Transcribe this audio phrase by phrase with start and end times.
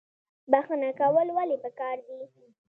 [0.51, 2.19] بخښنه کول ولې پکار دي؟